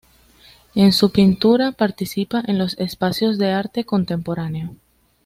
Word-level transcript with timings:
En 0.73 0.93
su 0.93 1.11
pintura 1.11 1.73
participa 1.73 2.41
en 2.47 2.57
los 2.57 2.73
espacios 2.79 3.37
de 3.37 3.51
arte 3.51 3.85
contemporáneo. 3.85 4.75